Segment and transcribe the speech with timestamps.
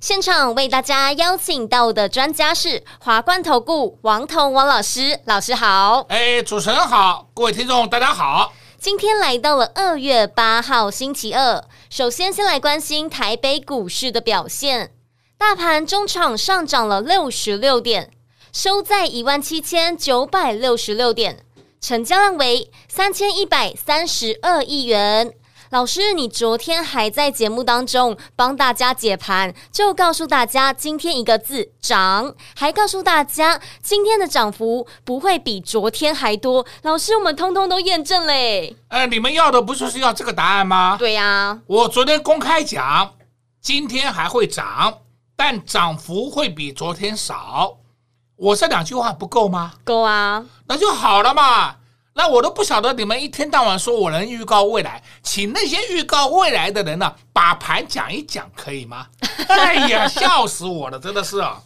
[0.00, 6.06] 现场为大家邀请到的专家是华冠投顾王彤王老师，老师好。
[6.08, 8.52] 哎，主持人好，各位听众大家好。
[8.78, 14.92] 今天来到了二月八号星期二，首先先来关心台北股市的表现，
[15.36, 18.12] 大盘中场上涨了六十六点，
[18.52, 21.44] 收在一万七千九百六十六点，
[21.80, 25.34] 成交量为三千一百三十二亿元。
[25.70, 36.64] 老师，你昨天还在节目当中帮大家解盘，就告诉大家今天一个字涨，还告诉大家今天的涨幅不会比昨天还多。
[36.82, 38.74] 老师，我们通通都验证嘞。
[38.88, 40.96] 呃，你们要的不就是要这个答案吗？
[40.98, 43.12] 对呀、啊，我昨天公开讲，
[43.60, 45.00] 今天还会涨，
[45.36, 47.76] 但涨幅会比昨天少。
[48.36, 49.74] 我这两句话不够吗？
[49.84, 51.74] 够啊，那就好了嘛。
[52.18, 59.06] 那我都不晓得你们一天到晚说我能预告未来，请那些预告未来的人呢、啊，把盘讲一讲，可以吗？
[59.46, 61.62] 哎呀，笑死我了，真的是啊。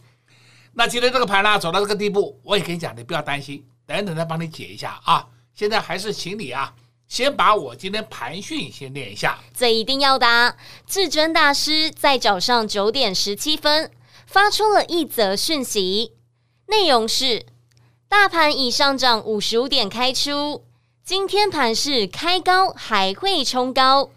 [0.75, 5.27] 那今天这个盘呢，走到这个地步，我也跟你讲，你不要担心，等等再帮你解一下啊。
[5.55, 6.70] 现在还是请你啊，
[7.09, 9.39] 先把我今天盘讯先念一下。
[9.56, 10.55] 这一定要的啊。
[10.87, 13.91] 至尊大师在早上九点十七分
[14.27, 16.12] 发出了一则讯息，
[16.66, 17.47] 内容是。
[18.13, 20.63] 大盘已上涨五十五点开出，
[21.03, 24.11] 今天盘势开高还会冲高，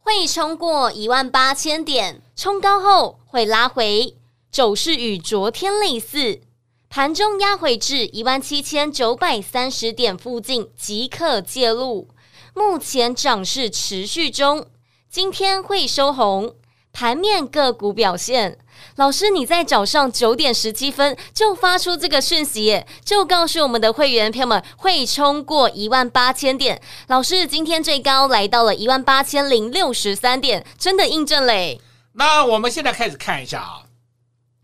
[0.00, 4.16] 会冲过一万八千点，冲高后会拉回，
[4.50, 6.40] 走势与昨天类似，
[6.88, 12.08] 盘中压回至一万七千九百三十点附近即可介入，
[12.54, 14.66] 目前涨势持续中，
[15.10, 16.54] 今天会收红。
[16.94, 18.58] 盘面个股表现，
[18.96, 26.80] 老师你在早上九点十七分就发出这个讯息，就告诉我们的会员朋友们会冲过一万八千点。
[27.08, 31.80] 老师今天最高来到了一万八千零六十三点，真的印证嘞。
[32.12, 33.82] 那我们现在开始看一下啊，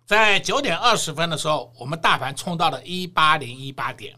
[0.06, 4.14] 在九点二十分的时候，我们大盘冲到了一八零一八点。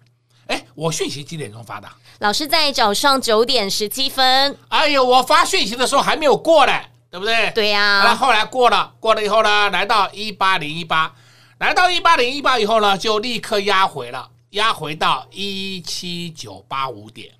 [0.46, 1.88] 哎，我讯息几点钟发的？
[2.18, 4.58] 老师在早上九点十七分。
[4.68, 6.86] 哎呦，我发讯息的时候还没有过嘞。
[7.10, 7.50] 对不对？
[7.50, 8.04] 对呀、啊。
[8.04, 11.12] 那后来过了，过了以后呢，来到一八零一八，
[11.58, 17.32] 来到一八零一八以后呢，就立刻压回了，压回到一七九八五点。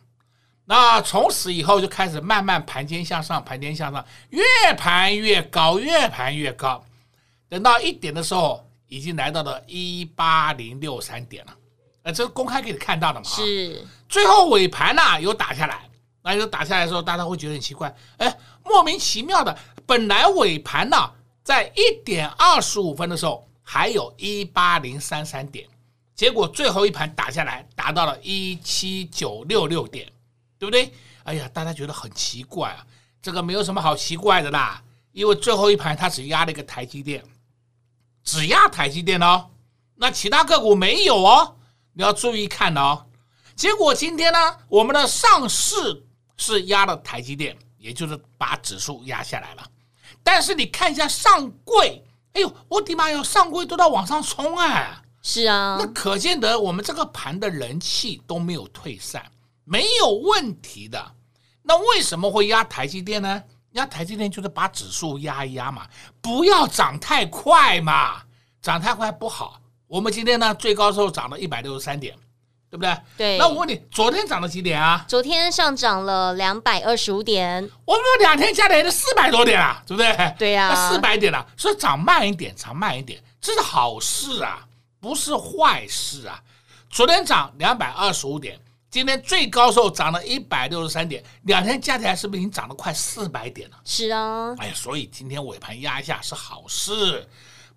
[0.64, 4.42] 那从此以后就开始慢慢盘间向上，盘间向上，越
[4.76, 6.84] 盘越高，越盘越高。
[7.48, 11.52] 等到一点的时候，已经来到了一八零六三点了。
[12.02, 13.26] 呃，这是公开给你看到的嘛？
[13.26, 13.84] 是。
[14.08, 15.82] 最后尾盘呢、啊，有打下来。
[16.22, 19.56] 那就打下来的时候，大家会觉得很奇怪，哎，莫名其妙的，
[19.86, 20.96] 本来尾盘呢，
[21.42, 25.68] 在一点二十五分的时候还有一八零三三点，
[26.14, 30.06] 结果最后一盘打下来达到了一七九六六点，
[30.58, 30.92] 对不对？
[31.24, 32.86] 哎呀，大家觉得很奇怪啊，
[33.20, 34.82] 这个没有什么好奇怪的啦，
[35.12, 37.24] 因为最后一盘它只压了一个台积电，
[38.22, 39.46] 只压台积电哦，
[39.96, 41.56] 那其他个股没有哦，
[41.92, 43.06] 你要注意看哦。
[43.54, 46.06] 结果今天呢，我们的上市。
[46.42, 49.66] 是压了台积电，也就是把指数压下来了。
[50.22, 52.04] 但是你看一下上柜，
[52.34, 55.02] 哎呦，我的妈哟，上柜都在往上冲啊！
[55.22, 59.24] 是啊，那可见得我们这个盘的人气都没有退散，
[59.64, 61.14] 没有问题的。
[61.62, 63.42] 那为什么会压台积电呢？
[63.72, 65.86] 压台积电就是把指数压一压嘛，
[66.20, 68.22] 不要涨太快嘛，
[68.60, 69.60] 涨太快不好。
[69.86, 72.16] 我们今天呢，最高时候涨了一百六十三点。
[72.70, 72.96] 对不对？
[73.16, 73.36] 对。
[73.38, 75.04] 那我问你，昨天涨了几点啊？
[75.08, 77.68] 昨天上涨了两百二十五点。
[77.84, 80.34] 我们两天加起来就四百多点啊，对不对？
[80.38, 80.88] 对呀、啊。
[80.88, 84.64] 四百点了、啊，所以涨慢一点，涨慢一点，这是好事啊，
[85.00, 86.40] 不是坏事啊。
[86.88, 88.56] 昨天涨两百二十五点，
[88.88, 93.76] 今天最高时候涨了一百六十三点，两天加起来是不是已经涨了快四百点了？
[93.84, 94.54] 是啊。
[94.58, 97.28] 哎呀，所以今天尾盘压一下是好事。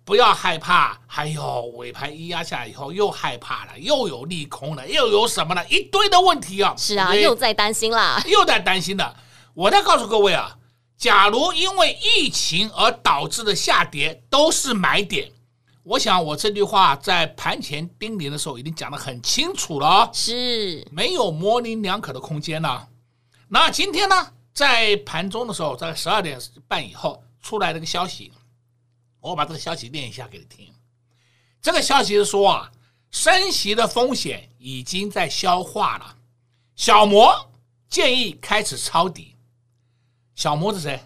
[0.04, 5.66] 不要害怕，还有尾盘一压下来以后又害怕了，又有利空了，又有什么了？
[5.68, 6.74] 一堆的问题啊！
[6.76, 9.16] 是啊，又在担心啦，又在担心了。
[9.54, 10.58] 我再告诉各位啊，
[10.98, 15.30] 假如因为疫情而导致的下跌都是买点，
[15.84, 22.86] 我想我这句话在盘前叮咛的时候已经讲得很清楚了哦，是没有模棱两可的空间了。
[23.48, 28.30] 那今天呢，在盘中的时候，在十二点半以后出来了个消息。
[29.30, 30.70] 我把这个消息念一下给你听。
[31.62, 32.70] 这个消息是说啊，
[33.10, 36.16] 升息的风险已经在消化了。
[36.76, 37.50] 小摩
[37.88, 39.34] 建议开始抄底。
[40.34, 41.00] 小摩是谁？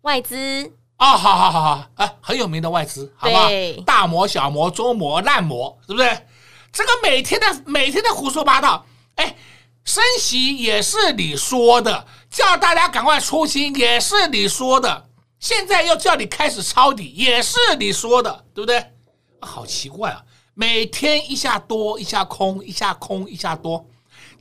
[0.00, 0.72] 外资。
[0.96, 3.48] 啊，好好好好，哎，很有名的外资，好吧？
[3.86, 6.26] 大摩、小摩、中摩、烂摩，是不是？
[6.72, 8.84] 这个每天的每天的胡说八道，
[9.16, 9.36] 哎，
[9.84, 15.08] 升息也是你说的，叫大家赶快出清也是你说的，
[15.42, 18.92] 现在又叫你开始抄底也是你说的，对不对？
[19.40, 20.22] 好奇怪啊，
[20.54, 23.84] 每天一下多一下空，一下空一下多，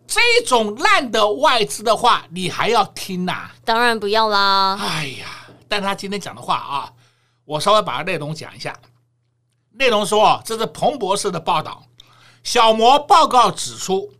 [0.06, 3.50] 这种烂的外资的话，你还要听呐？
[3.66, 4.78] 当然不要啦！
[4.80, 5.26] 哎呀。
[5.68, 6.94] 但他今天讲的话啊，
[7.46, 8.78] 我稍微把它内容讲一下。
[9.72, 11.82] 内容说，这是彭博士的报道。
[12.44, 14.12] 小摩报告指出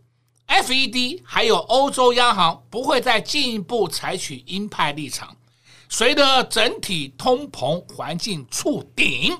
[0.48, 5.36] ，FED 还有欧洲央行不会再进一步采取鹰派立场。
[5.94, 9.36] 随着整体通膨环境触顶，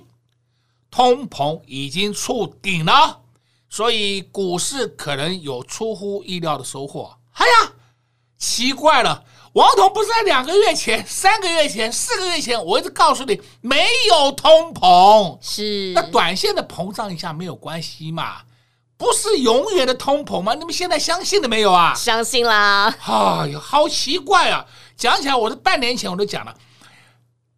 [0.91, 3.23] 通膨已经触顶了，
[3.71, 7.17] 所以股市可能有出乎意料的收获。
[7.33, 7.73] 哎呀，
[8.37, 9.25] 奇怪了。
[9.55, 18.43] 王彤不是在两个月前、三个月前、四个月前，我一直告诉你没有通膨，是那短线的膨胀一下没有关系嘛？
[18.99, 20.53] 不是永远的通膨吗？
[20.53, 21.95] 你们现在相信了没有啊？
[21.95, 22.95] 相信啦！
[23.07, 24.67] 哎呦，好奇怪啊！
[24.97, 26.57] 讲起来，我是半年前我都讲了，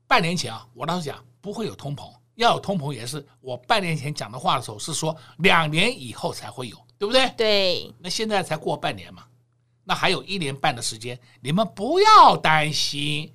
[0.07, 7.29] 半年前啊，我当时讲不会有通膨，要有通膨也是我半年前讲的话的时候是说两年以后才会有，对不对？
[7.37, 7.95] 对。
[7.99, 9.25] 那现在才过半年嘛。
[9.85, 13.31] 那还有一年半的时间，你们不要担心。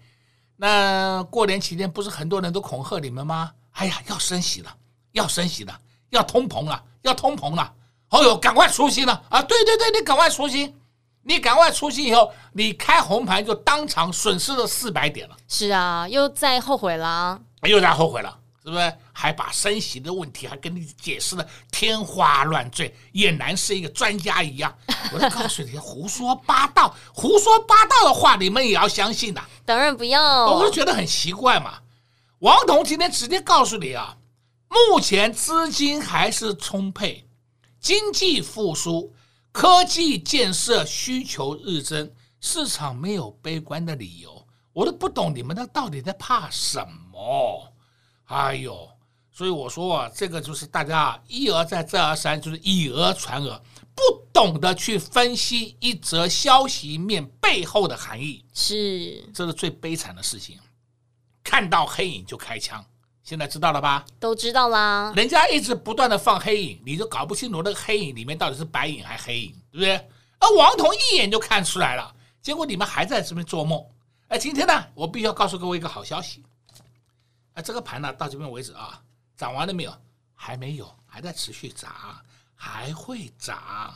[0.56, 3.52] 那过年期间不是很多人都恐吓你们吗？
[3.72, 4.76] 哎呀，要升息了，
[5.12, 5.80] 要升息了，
[6.10, 7.76] 要通膨了，要通膨了。
[8.10, 9.40] 哦哟，赶快出新了啊！
[9.44, 10.76] 对对对，你赶快出新，
[11.24, 15.38] 你赶快出去以后，你开红盘就当场损失了四百点了。
[15.48, 18.38] 是啊，又在后悔了，又在后悔了。
[18.62, 24.76] 是不是还把升息的问题还跟你解释的天花乱坠，俨然是一个专家一样？
[25.14, 29.42] 我就告诉你，胡说八道，胡说八道的话，你们也要相信呐？
[29.66, 31.80] 当然不要，我就觉得很奇怪嘛。
[32.40, 34.18] 王彤今天直接告诉你啊，
[34.68, 37.28] 目前资金还是充沛，
[37.80, 39.14] 经济复苏，
[39.52, 44.48] 科技建设需求日增，市场没有悲观的理由。
[44.72, 46.80] 我都不懂你们那到底在怕什
[47.12, 47.74] 么？
[48.26, 48.88] 哎呦，
[49.32, 53.60] 所以我说啊，这个就是大家一而再再而三，就是以讹传讹，
[53.96, 60.60] 不懂得去分析一则消息面背后的含义，是，这是最悲惨的事情。
[61.44, 62.86] 看到黑影就开枪，
[63.30, 64.04] 现在知道了吧？
[64.20, 65.14] 都知道啦。
[65.16, 70.10] 人家一直不断的放黑影，你就搞不清楚那个黑影里面到底是白影还是黑影，对不对？
[70.40, 72.12] 而王彤一眼就看出来了，
[72.42, 73.86] 结果你们还在这边做梦。
[74.30, 76.44] 哎，今天呢，我必须要告诉各位一个好消息。
[77.64, 79.00] 这个盘呢，到这边为止啊，
[79.38, 79.94] 涨完了没有？
[80.34, 81.94] 还没有，还在持续涨，
[82.56, 83.94] 还会涨。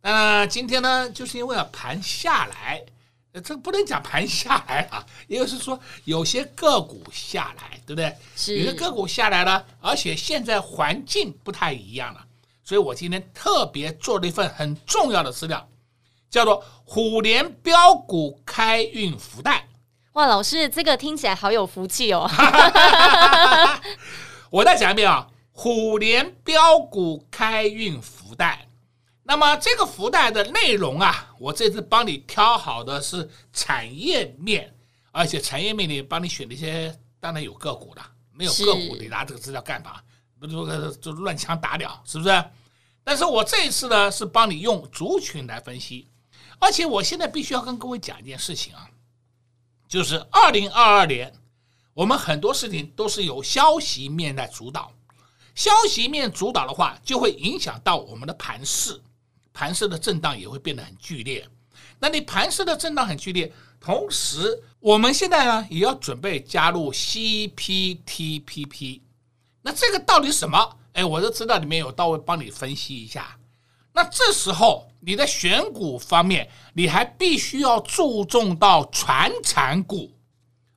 [0.00, 2.82] 那今天呢，就是因为啊盘下来，
[3.40, 8.16] 这不能讲盘下来啊，也就是说有些个股下来，对不对？
[8.36, 8.58] 是。
[8.58, 12.24] 有些个股下来了，而且现在环境不太一样了，
[12.62, 15.68] 所以我今天特别做了一份很重要的资料，
[16.30, 19.66] 叫做虎年标股开运福袋。
[20.12, 22.30] 哇，老师，这个听起来好有福气哦！
[24.50, 28.68] 我再讲一遍啊，虎年标股开运福袋。
[29.24, 34.76] 那么这个福袋的内容啊，我这次帮你挑好的是产业面，
[35.10, 38.02] 而且产业面里帮你选了一些，当然有个股的，
[38.32, 40.00] 没有个股你拿这个资料干嘛？
[40.38, 42.44] 不就就乱枪打鸟，是不是？
[43.02, 46.06] 但是我这一次呢，是帮你用族群来分析，
[46.58, 48.90] 而且我现在必须要跟各位讲一件事情啊。
[49.88, 51.32] 就是二零二二年，
[51.94, 54.92] 我们很多事情都是由消息面来主导，
[55.54, 59.00] 消息面主导的话，就会影响到我们的盘势，
[59.54, 61.48] 盘势的震荡也会变得很剧烈。
[61.98, 69.00] 那你盘势的震荡很剧烈，同时我们现在呢也要准备加入 CPTPP，
[69.62, 70.76] 那这个到底什么？
[70.92, 73.38] 哎，我的资料里面有到位帮你分析一下。
[73.92, 80.12] 那这时候你在选股方面，你还必须要注重到传产股，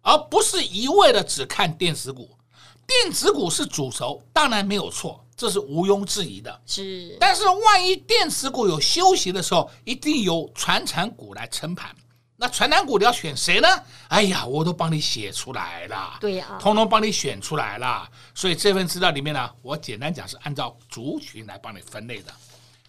[0.01, 2.38] 而不是一味的只看电子股。
[2.86, 6.62] 电子股是主轴，当然没有错，这是毋庸置疑的。
[6.65, 11.96] 是，但是万一电池股有休息的时候，一定由传产股来撑盘。
[12.39, 13.67] 那传产股你要选谁呢？
[14.10, 18.10] 哎呀，我都帮你写出来了，对呀，通通帮你选出来了。
[18.36, 22.34] 所以这份资料里面呢，我简单讲是按照族群来帮你分类的。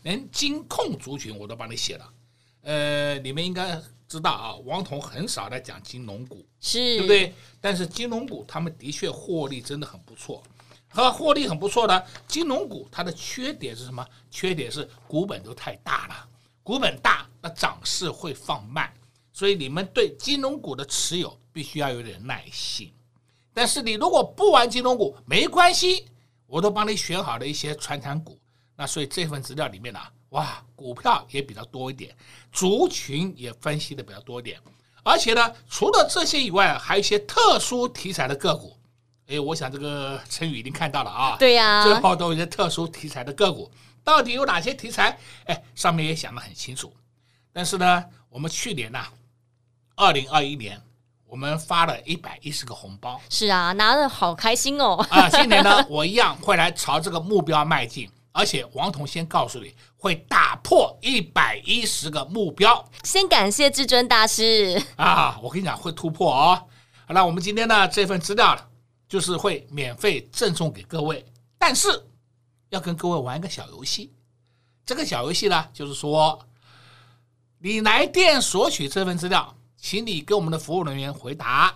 [0.02, 2.08] 连金控族群我都帮你写了，
[2.62, 7.34] 呃，你们应该知道啊，王彤很少在讲金融股，是对不对？
[7.60, 10.42] 但是金融股他们的确获利真的很不错，
[10.88, 14.04] 和获利很不错的金融股，它的缺点是什么？
[14.30, 16.28] 缺点是股本都太大了，
[16.62, 18.92] 股本大，那涨势会放慢，
[19.32, 22.92] 所以你们对金融股的持有必须要有点耐心。
[23.52, 26.06] 但是你如果不玩金融股，没关系，
[26.46, 28.38] 我都帮你选好了一些传产股。
[28.74, 32.16] 那所以这份资料里面呢、哇，股票也比较多一点，
[32.52, 34.60] 族群也分析的比较多一点，
[35.02, 38.77] 而且呢，除了这些以外，还有一些特殊题材的个股。
[39.28, 43.70] 哎，我想这个陈宇已经看到了啊，对呀、啊，最后都有一些特殊题材的个股，
[44.02, 45.18] 到底有哪些题材？
[45.44, 46.92] 哎，上面也想得很清楚。
[47.52, 49.12] 但是呢，我们去年呐、啊，
[49.96, 50.80] 二零二一年。
[51.30, 54.94] 我们发了一百一十个红包，是啊，拿的好开心哦。
[55.10, 62.82] 啊，今年呢， 我一样会来朝这个目标迈进，而且王彤先告诉你，会打破一百一十个目标。
[63.04, 66.66] 先感谢至尊大师啊，我跟你讲会突破哦。
[67.06, 68.56] 好了，我们今天呢这份资料
[69.08, 71.24] 就是会免费赠送给各位，
[71.58, 71.88] 但是
[72.68, 74.12] 要跟各位玩一个小游戏。
[74.84, 76.46] 这个小游戏呢，就是说
[77.58, 79.54] 你来电索取这份资料。
[79.80, 81.72] 请你给我们的服务人员回答，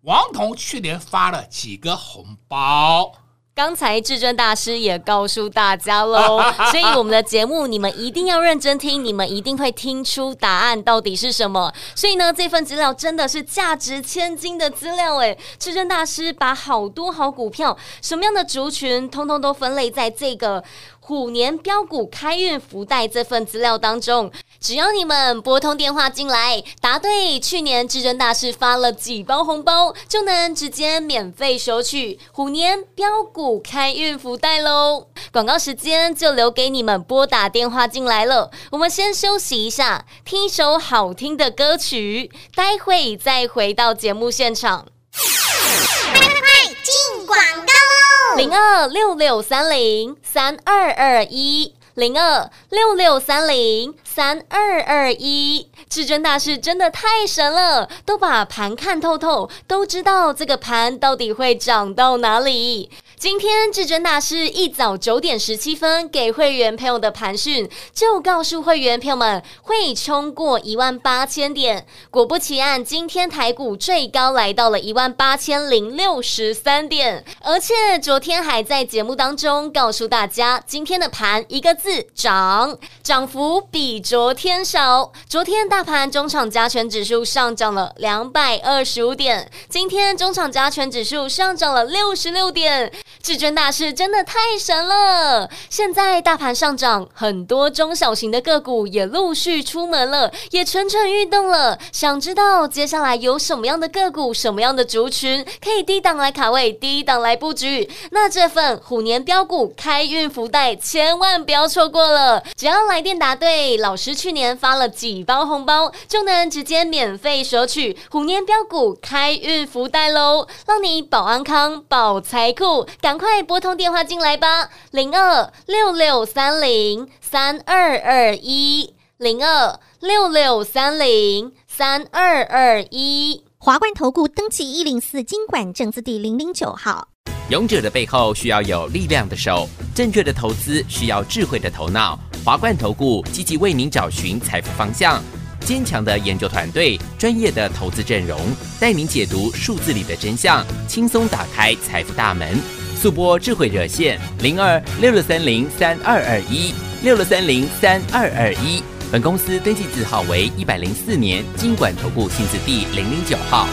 [0.00, 3.12] 王彤去年发了几个红包？
[3.56, 6.42] 刚才至尊大师也告诉大家喽，
[6.72, 11.72] 所以我们的节目你们一定要认真听，你们一定会听出答案到底是什么。
[11.94, 20.64] 所以呢，这份资料真的是价值千金的资料诶，至尊大师把好多好股票，什么样的族群，通通都分类在这个。
[21.06, 35.08] 虎年标股开运福袋这份资料当中，只要你们拨通电话进来，答对去年至尊大师发了几包红包，就能直接免费收取虎年标股开运福袋喽。
[35.30, 38.50] 广告时间就留给你们拨打电话进来了。
[38.70, 44.86] 我们先休息一下，听一首好听的歌曲，待会再回到节目现场。
[45.12, 48.13] 快快快，进广告喽！
[48.36, 62.90] 零二六六三零三二二一，零二六六三零三二二一，至尊大师真的太神了，都把盘看透透，都知道这个盘到底会涨到哪里。
[63.16, 71.86] 今天至尊大师一早九点十七分给会员朋友的盘讯，就告诉会员朋友们会冲过一万八千点。
[72.10, 85.12] 果不其然，今天台股最高来到了一万八千零六十三点，而且昨天还在节目当中告诉大家，今天的盘一个字涨，涨幅比昨天少。
[85.28, 92.92] 昨天大盘中场加权指数上涨了两百二十五点，今天中场加权指数上涨了六十六点。
[93.22, 95.48] 至尊大师真的太神了！
[95.70, 101.78] 现在大盘上涨，很多中小型的个股也陆续出门了，也蠢蠢欲动了。
[101.90, 107.90] 想知道接下来有什么样的个股、什么样的族群可以低档来卡位、低档来布局？
[108.10, 112.42] 那这份虎年标股开运福袋千万不要错过了！
[112.56, 122.86] 只要来电答对，老师去年发了几包红包，就能直接免费索取虎年标股开运福袋喽，让你保安康、保财库。
[123.00, 133.44] 赶快拨通电话进来吧，零二六六三零三二二一，零二六六三零三二二一。
[133.58, 137.08] 华冠投顾登记一零四经管证字第零零九号。
[137.50, 142.18] 勇者的背后需要有力量的手，正确的投资需要智慧的头脑。
[142.44, 145.22] 华冠投顾积极为您找寻财富方向，
[145.60, 148.38] 坚强的研究团队，专业的投资阵容，
[148.80, 152.83] 带您解读数字里的真相，轻松打开财富大门。
[153.04, 158.82] 速播智慧热线零二六六三零三二二一六六三零三二二一，
[159.12, 163.68] 本公司登记字号为一百零四年金管投顾新字第零零九号。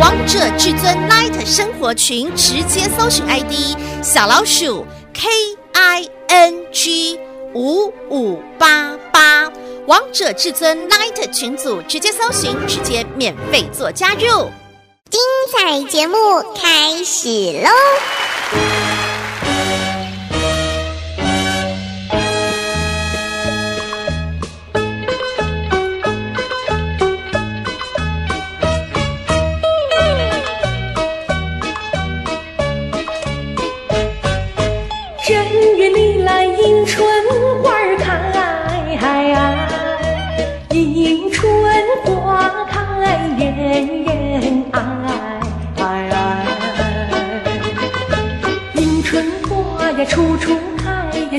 [0.00, 5.28] 王者至尊 Light 生活群直接搜寻 ID 小老鼠 K
[5.74, 7.20] I N G
[7.52, 9.52] 五五八八，
[9.86, 14.50] 王者至尊 Light 群组直接搜寻，直接免费做加入。
[15.16, 16.18] 精彩节目
[16.54, 17.28] 开始
[17.62, 18.95] 喽！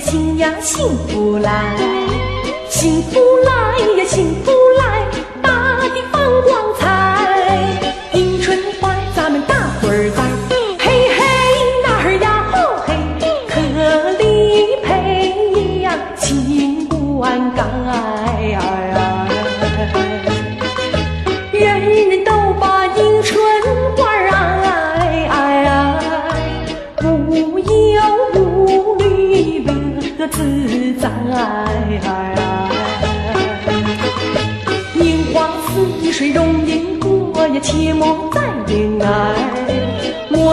[0.09, 1.75] 新呀幸福来，
[2.69, 3.46] 幸幸福来。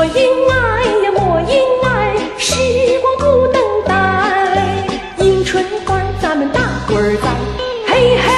[0.05, 0.21] 莫因
[0.51, 2.53] 爱呀，莫因爱，时
[3.01, 4.85] 光不等待。
[5.17, 7.31] 迎春花咱们大伙儿栽，
[7.87, 8.29] 嘿嘿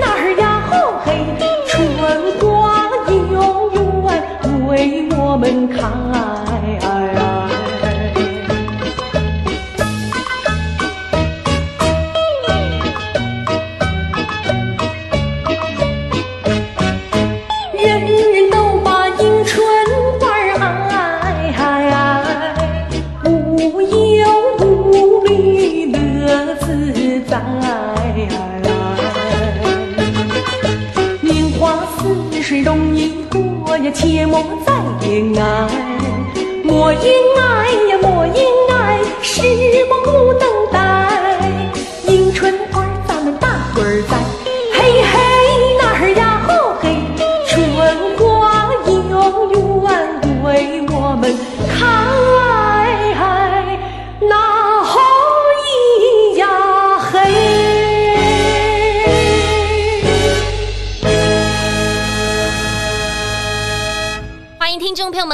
[0.00, 1.24] 那儿呀吼嘿，
[1.68, 1.86] 春
[2.40, 2.50] 花
[3.12, 6.53] 永远为我们开。
[36.84, 37.10] 我应
[37.40, 37.53] 啊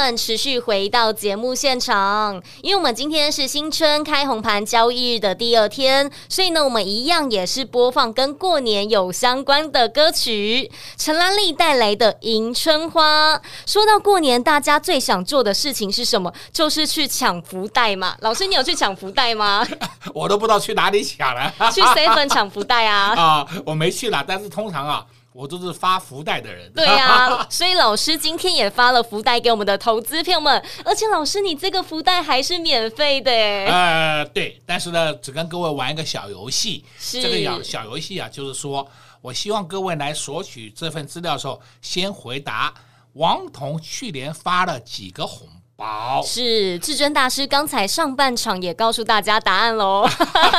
[0.01, 10.71] 们持续回到节目现场，因为我们今天是新春开红盘交易日的第二天，所以呢，我们一样也是播放跟过年有相关的歌曲。
[10.97, 13.35] 陈兰丽带来的《迎春花》。
[13.67, 16.33] 说到过年，大家最想做的事情是什么？
[16.51, 18.15] 就是去抢福袋嘛。
[18.21, 19.63] 老师，你有去抢福袋吗？
[20.15, 21.53] 我都不知道去哪里抢了。
[21.71, 23.13] 去 seven 抢福袋啊？
[23.21, 25.05] 啊，我没去啦，但是通常啊。
[25.33, 37.21] 我都是发福袋的人，对呀、啊， 所以老师今天也发了福袋给我们的投资朋友们，而且老师你这个福袋还是免费的，呃，对，但是呢，只跟各位玩一个小游戏，是。
[37.21, 38.85] 这个小小游戏啊，就是说
[39.21, 42.73] 我希望各位来索取这份资料的时候，先回答
[43.13, 45.47] 王彤去年发了几个红
[45.81, 50.07] 包，是至尊大师刚才上半场也告诉大家答案喽，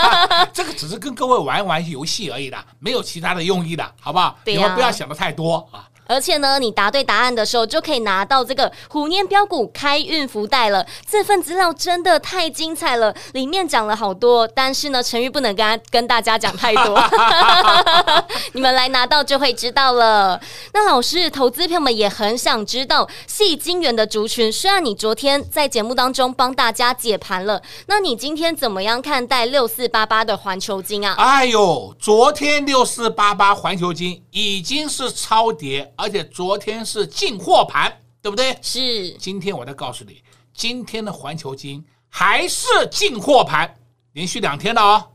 [0.52, 4.36] 这个只是跟各位玩一玩游戏而已的，没有其他的用意的，好不好？
[4.44, 5.86] 你们不要想的太多啊。
[6.06, 10.84] 而且呢，你答对答案的时候，就可以拿到这个虎年标股开运福袋了。
[11.08, 17.00] 这份资料真的太精彩了，里面讲了好多，但是呢，陈玉不能跟跟大家讲太多，
[18.52, 20.40] 你们来拿到就会知道了。
[20.74, 31.14] 那老师，投资朋友们也很想知道，细金元的族群，虽然你昨天在节目当中帮大家解盘了，那你今天怎么样看待六四八八的环球金啊？
[31.16, 35.91] 哎呦，昨天六四八八环球金已经是超跌。
[36.02, 38.58] 而且昨天是进货盘，对不对？
[38.60, 39.12] 是。
[39.18, 40.20] 今天我再告诉你，
[40.52, 43.72] 今天的环球金还是进货盘，
[44.14, 45.12] 连续两天了哦，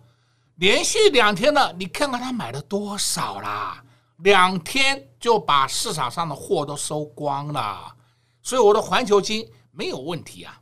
[0.56, 3.84] 连续两天了，你看看他买了多少啦？
[4.20, 7.94] 两天就把市场上的货都收光了，
[8.42, 10.58] 所以我的环球金没有问题啊。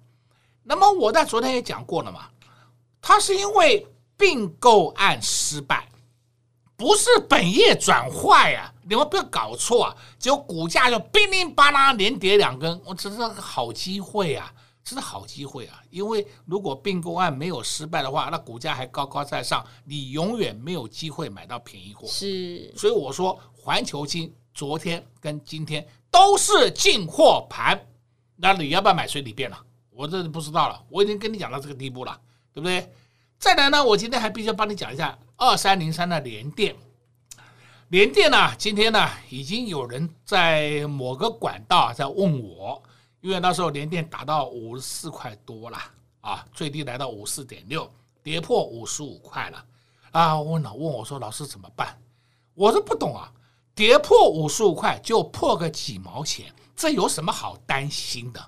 [0.64, 2.28] 那么我在昨天也讲过了嘛，
[3.00, 5.88] 它是因为并购案失败。
[6.78, 9.96] 不是本业转坏呀，你们不要搞错啊！
[10.20, 15.82] 结果股价就乒铃吧啦连跌两根，我这是个好机会啊，这是好机会啊！
[15.90, 22.06] 因为如果并购案没有失败的话，那股价还高高在上，你永远没有机会买到便宜货。
[22.08, 27.80] 是，所以我说环球金昨天跟今天都是进货盘，
[28.36, 29.58] 那你要不要买随你便了？
[29.92, 32.20] 我这不知道了，我已经跟你讲到这个地步了，
[32.54, 32.92] 对不对？
[33.40, 36.76] 再来呢，我今天还必须要帮你讲一下二三零三的联电。
[37.90, 42.82] 联电呢，今天呢，已经有人在某个管道在问我，
[43.22, 45.78] 因为那时候联电达到五十四块多了
[46.22, 47.92] 啊，最低来到五四点六，
[48.24, 49.64] 跌破五十五块了
[50.12, 50.42] 啊。
[50.42, 51.96] 问了，问我说，老师怎么办？
[52.54, 53.32] 我说不懂啊，
[53.76, 58.44] 跌破五十五块就破个几毛钱，这有什么好担心的？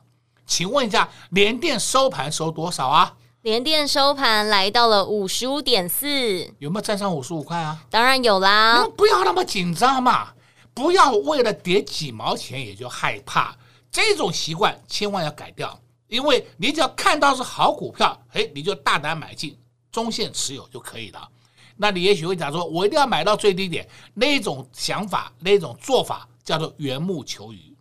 [0.46, 3.18] 请问一下，联电收盘收多少啊？
[3.44, 7.86] 联电收盘来到了五十五点四，有没有站上五十五块啊？
[7.90, 8.74] 当然有啦！
[8.74, 10.34] 你们不要那么紧张嘛，
[10.74, 13.56] 不要为了跌几毛钱也就害怕，
[13.92, 15.80] 这种习惯千万要改掉。
[16.08, 19.58] 因为你只要看到是好股票，哎，你就大胆买进，
[19.92, 21.30] 中线持有就可以了。
[21.76, 23.88] 那你也许会讲说，我一定要买到最低点。
[24.16, 27.78] 那种想法，那种做法叫做缘木求鱼。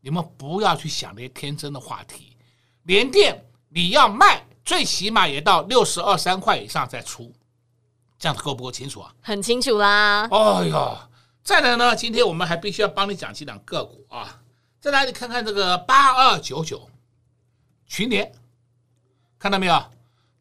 [0.00, 2.36] 你们不要去想那些天真的话题。
[2.82, 7.32] 连电你要卖，最起码也到六十二三块以上再出，
[8.18, 9.10] 这样子够不够清楚啊？
[9.22, 10.28] 很清楚啦。
[10.30, 10.98] 哎呦，
[11.42, 14.42] 再来呢，今天我们还必须要帮你讲几档个股啊。
[14.78, 16.86] 再来，你看看这个八二九九
[17.86, 18.30] 群联，
[19.38, 19.82] 看到没有？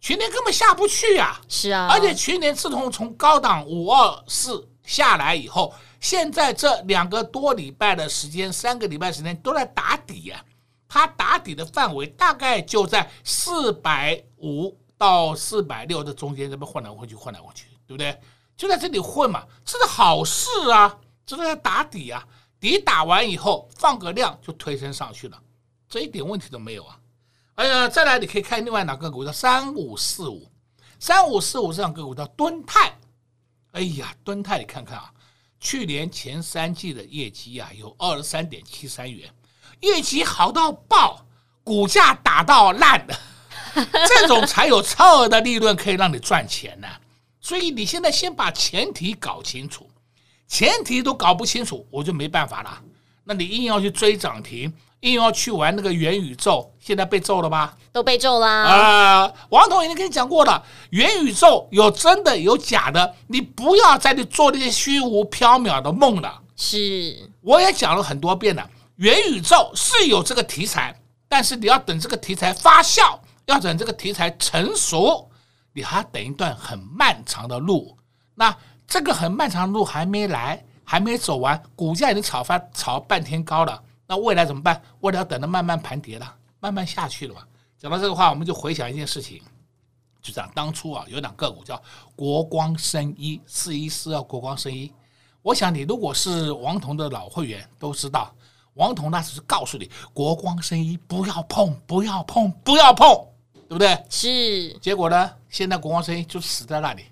[0.02, 1.42] 群联根本下不去呀、啊。
[1.48, 10.44] 是啊，而且群联自从从高档五二四下来以后，现在这两个多礼拜的时间，三个礼拜时间都在打底呀、啊。
[10.88, 18.20] 它打底的范围大概就在四百五到四百六的中间，这边换来换去，换来换去，对不对？
[18.56, 22.28] 就在这里混嘛，这是好事啊，这是在打底啊。
[22.60, 25.40] 底打完以后，放个量就推升上去了，
[25.88, 27.00] 这一点问题都没有啊！
[27.54, 30.52] 哎呀，再来你可以看另外哪个股叫三五四五，
[31.00, 32.98] 三五四五这样个股叫敦泰。
[33.74, 35.14] 哎呀，敦泰你看看啊，
[35.60, 39.32] 去年前三季的业绩啊有二十三点七三元，
[39.82, 41.26] 业绩好到爆，
[41.64, 43.18] 股价打到烂的，
[44.08, 47.00] 这种才有超额的利润可以让你赚钱呢、啊。
[47.40, 49.90] 所以你现在先把前提搞清楚。
[50.48, 52.80] 前提都搞不清楚，我就没办法了。
[53.26, 57.78] 那你硬要去追涨停，硬要去玩那个元宇宙，现在被揍了吧？
[57.92, 58.48] 都被揍啦！
[58.64, 66.42] 啊、呃，王总已经跟你讲过了，元宇宙有真的有假的，你不要再去做那些虚无缥缈的梦了。
[66.56, 70.96] 是，我也讲了很多遍了，元宇宙是有这个题材，
[71.28, 75.28] 但是你要等这个题材发酵，要等这个题材成熟，
[75.74, 77.98] 你还等一段很漫长的路。
[78.36, 78.56] 那。
[78.90, 83.84] 这个很漫长的路还没来，还没走完，股价已经炒翻炒半天高了。
[84.08, 84.82] 那未来怎么办？
[85.02, 87.42] 未来要等着慢慢盘跌了，慢慢下去了嘛。
[87.78, 89.42] 讲到这个话，我们就回想一件事情，
[90.22, 91.84] 就讲当初啊，有两个股叫
[92.16, 94.90] 国光生医，四一四二国光生医。
[95.42, 98.34] 我想你如果是王彤的老会员都知道，
[98.78, 103.10] 王彤那只是告诉你国光生医不要碰，不要碰，不要碰，
[103.68, 104.06] 对不对？
[104.10, 104.72] 是。
[104.80, 107.04] 结果呢，现在国光生医就死在那里。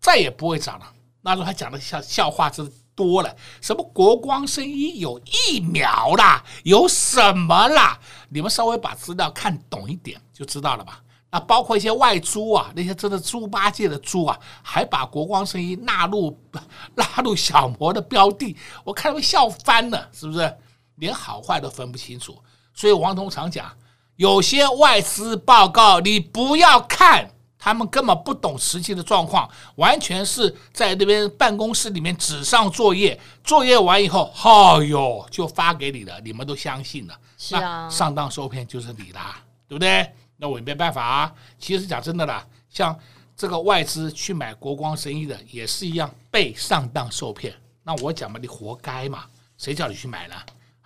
[0.00, 0.86] 再也不会涨了。
[1.20, 7.98] 那时候还讲的笑笑话真多了，什么国光生医有疫苗啦，有什么啦？
[8.28, 11.02] 你们稍微把资料看懂一点就知道了吧？
[11.30, 16.38] 那包括一些外租啊，那些真的猪八戒的猪啊，还把国光生意纳入
[16.94, 20.56] 纳入小摩的标的，我看他们笑翻了，是不是？
[20.96, 22.36] 连好坏都分不清楚。
[22.72, 23.70] 所以王彤常讲，
[24.16, 27.30] 有些外资报告你不要看。
[27.58, 40.08] 他们根本不懂实际的状况，完全是在那边办公室里面纸上作业，作业完以后，哦哟，就发给你了，你们都相信了，是啊，上当受骗就是你啦，对不对？
[40.36, 41.34] 那我也没办法啊。
[41.58, 42.98] 其实讲真的啦，像
[43.36, 47.54] 这个外资去买国光生意的，也是一样被上当受骗。
[47.82, 49.26] 那我讲嘛，你活该嘛，
[49.58, 50.34] 谁叫你去买呢？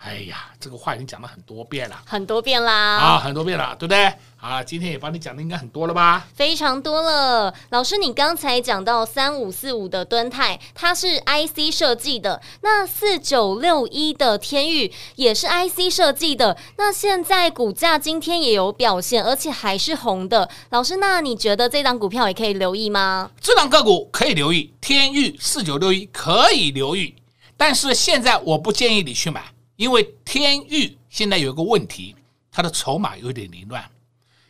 [0.03, 4.11] 哎呀，这个话已经讲了很多遍了，很多遍啦，啊，很多遍了，对不对？
[4.37, 6.25] 啊，今天也帮你讲的应该很多了吧？
[6.33, 7.53] 非常多了。
[7.69, 16.57] 老师，你刚才讲到三五四五的敦泰，它是 IC 设计的；那四九六一的天钰也是 IC 设计的。
[16.77, 20.49] 那现在股价今天也有表现，而且还是红的。
[20.71, 23.29] 老师，那你觉得这档股票也可以留意吗？
[23.39, 27.13] 这档个股可以留意，天域四九六一可以留意，
[27.55, 29.43] 但是现在我不建议你去买。
[29.81, 32.15] 因为天域现在有一个问题，
[32.51, 33.83] 它的筹码有点凌乱，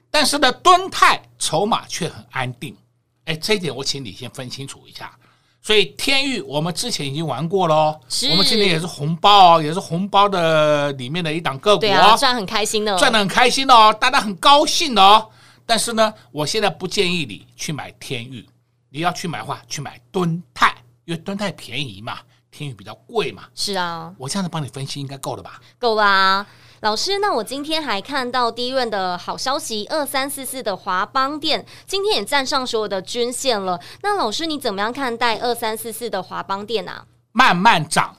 [0.10, 2.76] 但是呢，敦泰筹码却很安定。
[3.24, 5.17] 哎，这一点我请你先分清楚一下。
[5.62, 15.30] 所以天域我们之前已经玩过喽，是我们今天也是红包，也是红包的里面的一档个股，对啊，赚很开心的，赚的很开心哦，大家很高兴哦。
[15.65, 18.46] 但是呢，我现在不建议你去买天域，
[18.89, 22.20] 你要去买的话，去买敦泰，因为敦泰便宜嘛。
[22.52, 23.44] 天宇比较贵嘛？
[23.56, 25.62] 是啊，我这样子帮你分析应该够了吧？
[25.80, 26.46] 够啦，
[26.82, 27.18] 老师。
[27.20, 33.80] 那我今天还看到第一轮的好消息，二三四四的华邦电今天也站上所有的均线了。
[34.04, 37.06] 那老师你怎么样看待二三四四的华邦电啊？
[37.32, 38.18] 慢慢涨，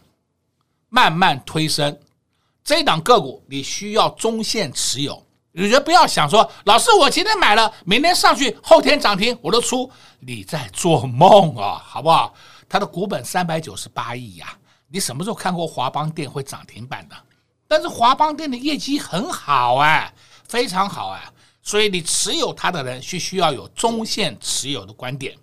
[0.88, 1.98] 慢慢推升，
[2.64, 5.22] 这一档个股你需要中线持有。
[5.54, 9.90] 你就不要想说，老师我今天买了，明天上去，后天涨停我都出，
[10.20, 12.32] 你在做梦啊，好不好？
[12.72, 14.56] 它的股本三百九十八亿呀，
[14.88, 17.14] 你什么时候看过华邦电会涨停板的？
[17.68, 20.10] 但是华邦电的业绩很好哎，
[20.48, 21.22] 非常好哎，
[21.60, 25.36] 所以你持有它的人需需要有中线持有的观点，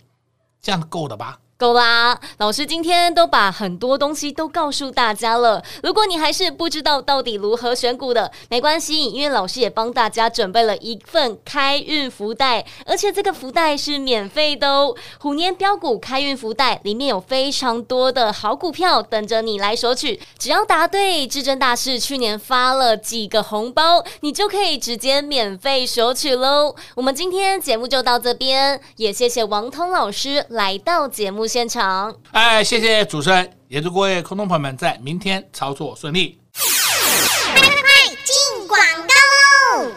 [0.60, 1.40] 这样够的吧？
[1.60, 2.18] 够啦！
[2.38, 5.62] 老师今天都把很多东西都告诉大家了。
[5.84, 14.96] 如果你还是不知道到底如何选股的，没关系，因为老师也帮大家准备了一份开运福袋，而且这个福袋是免费的哦。
[15.20, 26.74] 虎年标股开运福袋里面有非常多的好股票等着你来索取，只要答对至尊大师去年发了几个红包，你就可以直接免费索取喽。
[26.96, 36.40] 我们今天节目就到这边，也谢谢王通老师来到节目现场，哎，谢谢主持人，也祝各位空中朋友们在明天操作顺利。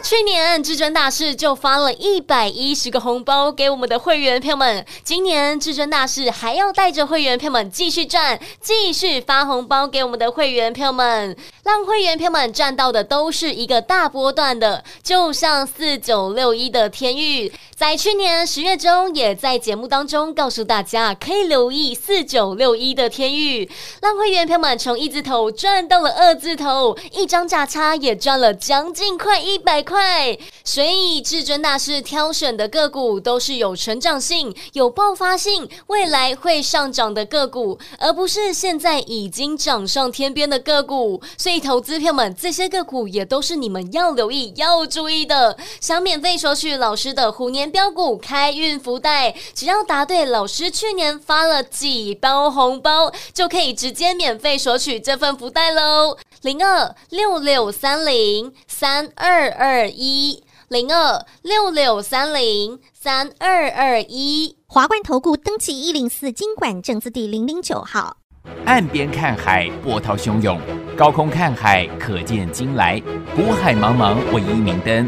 [0.01, 23.69] 去年至尊大师就发了一百一十个红包给我们的会员朋友们，今年至尊大师还要带着会员朋友们继续赚，继续发红包给我们的会员朋友们，让会员朋友们赚到的都是一个大波段的，就像四九六一的天域，在去年十月中也在节目当中告诉大家可以留意四九六一的天域，
[24.01, 30.37] 让会员朋友们从一字头赚到了二字头，一张价差也赚了将近快一百百块。
[30.63, 41.19] 所以至尊大师挑选的个股都是有成长性、有爆发性、未来会上涨的个股，而不是现在已经涨上天边的个股。
[41.39, 45.57] 所以，投资票们，这些个股也都是你们要留意、要注意的。
[45.81, 56.15] 想免费索取老师的虎年标股开运福袋，只要答对老师去年发了几包红包，就可以直接免费索取这份福袋喽。
[56.43, 68.17] 零二六六三零三二二一零二六六三零三二二一，华冠投顾登记一零四经管证字第零零九号。
[68.65, 70.59] 岸边看海，波涛汹涌；
[70.97, 73.01] 高空看海，可见金来。
[73.33, 75.07] 古海茫茫，唯一明灯。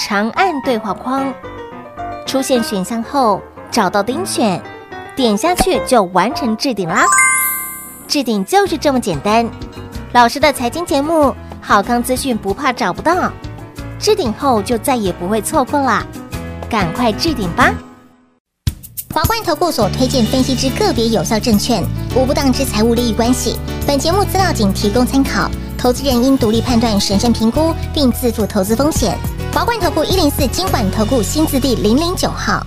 [0.00, 1.34] 长按对话框，
[2.24, 4.62] 出现选项后找到钉选，
[5.16, 7.04] 点下去就完成置顶啦。
[8.06, 9.48] 置顶就是这么简单。
[10.12, 13.32] 老师的财经节目，好康资讯不怕找不到，
[13.98, 16.06] 置顶后就再也不会错过啦，
[16.70, 17.74] 赶快置顶吧。
[19.12, 21.82] 华冠投顾所推荐分析之个别有效证券，
[22.14, 23.58] 无不当之财务利益关系。
[23.84, 29.18] 本节目资料仅提供参考，投资人应独立判断、审慎评估，并自负投资风险。
[29.52, 32.64] 华冠投顾一零四金管投顾新字第零零九号。